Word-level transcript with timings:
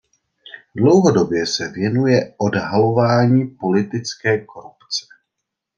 Dlouhodobě 0.75 1.45
se 1.45 1.69
věnuje 1.71 2.33
odhalování 2.37 3.47
politické 3.47 4.37
korupce. 4.45 5.05